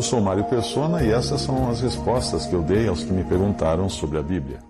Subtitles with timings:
[0.00, 3.22] Eu sou Mário Persona e essas são as respostas que eu dei aos que me
[3.22, 4.60] perguntaram sobre a Bíblia.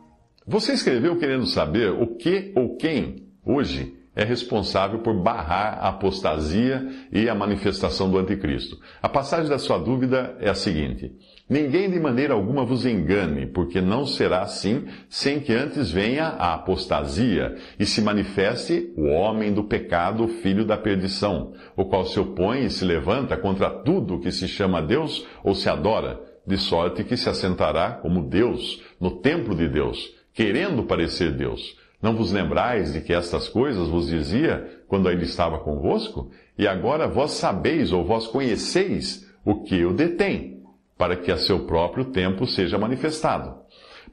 [0.45, 6.87] Você escreveu querendo saber o que ou quem hoje é responsável por barrar a apostasia
[7.11, 8.79] e a manifestação do anticristo.
[9.01, 11.11] A passagem da sua dúvida é a seguinte:
[11.49, 16.53] Ninguém de maneira alguma vos engane, porque não será assim sem que antes venha a
[16.53, 22.67] apostasia e se manifeste o homem do pecado, filho da perdição, o qual se opõe
[22.67, 27.17] e se levanta contra tudo que se chama Deus ou se adora, de sorte que
[27.17, 31.80] se assentará como Deus no templo de Deus, querendo parecer Deus.
[32.03, 36.31] Não vos lembrais de que estas coisas vos dizia quando ainda estava convosco?
[36.57, 40.63] E agora vós sabeis ou vós conheceis o que o detém,
[40.97, 43.61] para que a seu próprio tempo seja manifestado.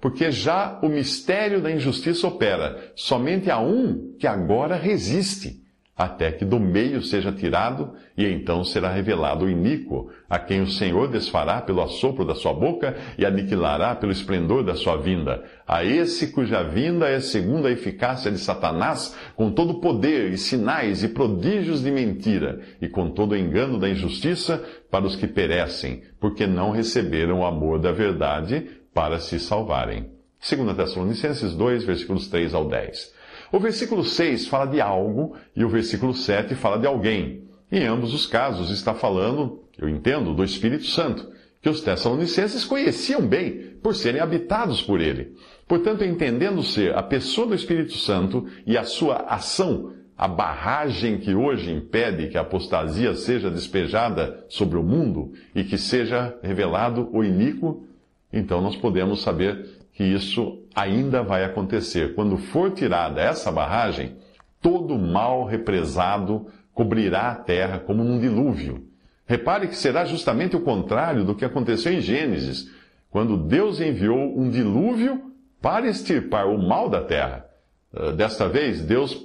[0.01, 5.66] Porque já o mistério da injustiça opera, somente há um que agora resiste
[5.97, 10.67] até que do meio seja tirado, e então será revelado o iníquo, a quem o
[10.67, 15.43] Senhor desfará pelo assopro da sua boca e aniquilará pelo esplendor da sua vinda.
[15.67, 20.37] A esse cuja vinda é segundo a eficácia de Satanás, com todo o poder e
[20.37, 25.25] sinais e prodígios de mentira, e com todo o engano da injustiça para os que
[25.25, 30.11] perecem, porque não receberam o amor da verdade para se salvarem.
[30.39, 33.16] 2 Tessalonicenses 2, versículos 3 ao 10.
[33.51, 37.43] O versículo 6 fala de algo e o versículo 7 fala de alguém.
[37.71, 41.29] Em ambos os casos está falando, eu entendo, do Espírito Santo,
[41.61, 45.35] que os Tessalonicenses conheciam bem por serem habitados por ele.
[45.67, 51.35] Portanto, entendendo ser a pessoa do Espírito Santo e a sua ação, a barragem que
[51.35, 57.23] hoje impede que a apostasia seja despejada sobre o mundo e que seja revelado o
[57.23, 57.85] iníquo,
[58.31, 62.13] então nós podemos saber que isso ainda vai acontecer.
[62.13, 64.15] Quando for tirada essa barragem,
[64.61, 68.85] todo o mal represado cobrirá a terra como num dilúvio.
[69.25, 72.71] Repare que será justamente o contrário do que aconteceu em Gênesis,
[73.09, 77.47] quando Deus enviou um dilúvio para extirpar o mal da terra.
[77.91, 79.19] Ah, desta vez, Deus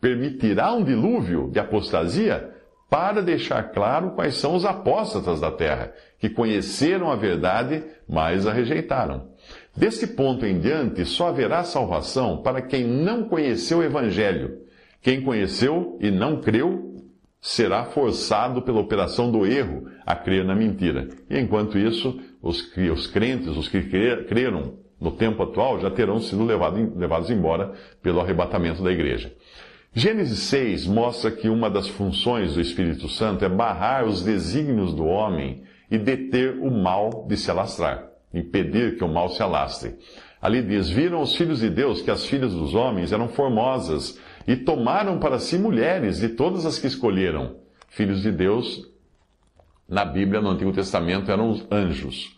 [0.00, 2.52] permitirá um dilúvio de apostasia
[2.88, 8.52] para deixar claro quais são os apóstatas da terra, que conheceram a verdade, mas a
[8.52, 9.33] rejeitaram.
[9.76, 14.58] Desse ponto em diante, só haverá salvação para quem não conheceu o Evangelho.
[15.02, 16.94] Quem conheceu e não creu
[17.40, 21.08] será forçado pela operação do erro a crer na mentira.
[21.28, 26.44] E enquanto isso, os, os crentes, os que creram no tempo atual, já terão sido
[26.44, 29.34] levado, levados embora pelo arrebatamento da igreja.
[29.92, 35.04] Gênesis 6 mostra que uma das funções do Espírito Santo é barrar os desígnios do
[35.04, 39.94] homem e deter o mal de se alastrar impedir que o mal se alastre.
[40.42, 44.56] Ali diz: Viram os filhos de Deus que as filhas dos homens eram formosas e
[44.56, 47.56] tomaram para si mulheres de todas as que escolheram.
[47.88, 48.86] Filhos de Deus,
[49.88, 52.36] na Bíblia, no Antigo Testamento, eram os anjos.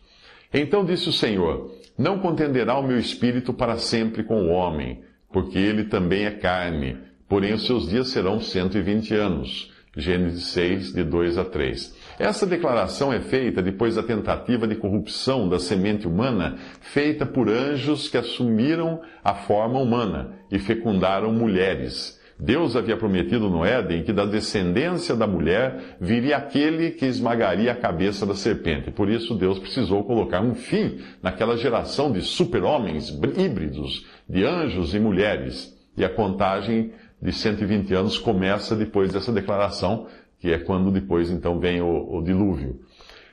[0.52, 5.02] Então disse o Senhor: Não contenderá o meu espírito para sempre com o homem,
[5.32, 6.98] porque ele também é carne,
[7.28, 9.72] porém os seus dias serão cento e vinte anos.
[9.96, 11.95] Gênesis 6, de 2 a 3.
[12.19, 18.09] Essa declaração é feita depois da tentativa de corrupção da semente humana feita por anjos
[18.09, 22.19] que assumiram a forma humana e fecundaram mulheres.
[22.38, 27.77] Deus havia prometido no Éden que da descendência da mulher viria aquele que esmagaria a
[27.77, 28.91] cabeça da serpente.
[28.91, 35.00] Por isso, Deus precisou colocar um fim naquela geração de super-homens híbridos, de anjos e
[35.00, 35.75] mulheres.
[35.97, 40.06] E a contagem de 120 anos começa depois dessa declaração,
[40.38, 42.80] que é quando depois então vem o, o dilúvio.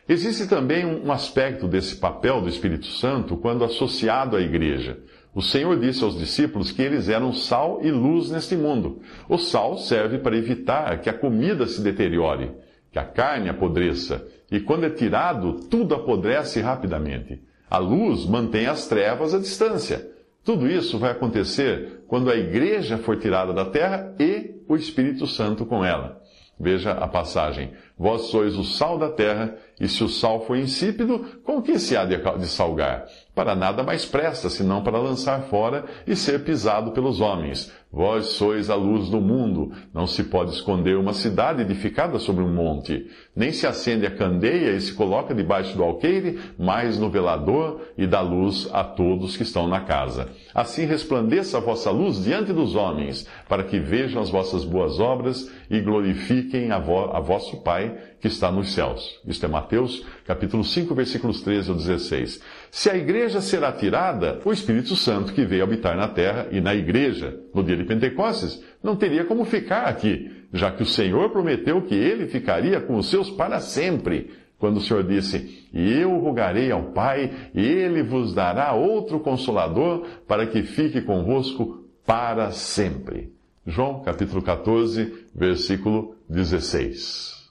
[0.08, 5.00] Existe também um aspecto desse papel do Espírito Santo quando associado à igreja.
[5.34, 9.02] O Senhor disse aos discípulos que eles eram sal e luz neste mundo.
[9.28, 12.52] O sal serve para evitar que a comida se deteriore,
[12.92, 17.42] que a carne apodreça, e quando é tirado, tudo apodrece rapidamente.
[17.68, 20.08] A luz mantém as trevas à distância.
[20.44, 25.66] Tudo isso vai acontecer quando a igreja for tirada da terra e o Espírito Santo
[25.66, 26.22] com ela.
[26.60, 31.20] Veja a passagem: Vós sois o sal da terra, E se o sal for insípido,
[31.44, 33.06] com que se há de salgar?
[33.36, 37.72] Para nada mais presta, senão para lançar fora e ser pisado pelos homens.
[37.92, 39.72] Vós sois a luz do mundo.
[39.94, 43.08] Não se pode esconder uma cidade edificada sobre um monte.
[43.36, 48.08] Nem se acende a candeia e se coloca debaixo do alqueire, mas no velador e
[48.08, 50.30] dá luz a todos que estão na casa.
[50.56, 55.52] Assim resplandeça a vossa luz diante dos homens, para que vejam as vossas boas obras
[55.70, 59.20] e glorifiquem a, vo a vosso Pai que está nos céus.
[59.26, 62.42] Isto é Mateus, capítulo 5, versículos 13 ao 16.
[62.70, 66.76] Se a igreja será tirada, o Espírito Santo que veio habitar na terra e na
[66.76, 71.82] igreja no dia de Pentecostes não teria como ficar aqui, já que o Senhor prometeu
[71.82, 74.32] que ele ficaria com os seus para sempre.
[74.60, 80.06] Quando o Senhor disse: E eu rogarei ao Pai, e ele vos dará outro consolador
[80.28, 83.32] para que fique convosco para sempre.
[83.66, 87.43] João capítulo 14, versículo 16.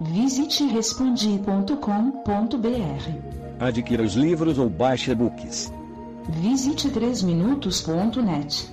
[0.00, 3.58] Visite respondi.com.br.
[3.58, 5.72] Adquira os livros ou baixe e-books.
[6.40, 8.70] Visite 3minutos.net.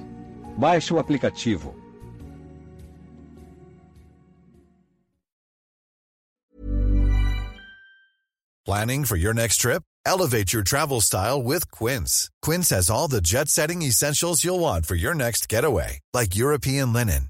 [0.55, 1.73] Baixe o aplicativo.
[8.63, 9.81] Planning for your next trip?
[10.05, 12.29] Elevate your travel style with Quince.
[12.43, 17.29] Quince has all the jet-setting essentials you'll want for your next getaway, like European linen